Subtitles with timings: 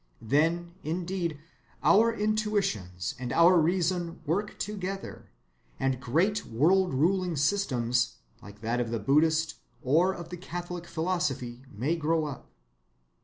[0.23, 1.37] Then, indeed,
[1.83, 5.29] our intuitions and our reason work together,
[5.79, 11.95] and great world‐ruling systems, like that of the Buddhist or of the Catholic philosophy, may
[11.95, 12.49] grow up.